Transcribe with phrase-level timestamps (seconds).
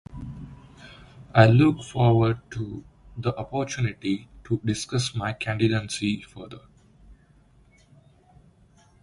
[1.31, 2.83] I look forward to
[3.15, 6.61] the opportunity to discuss my candidacy further.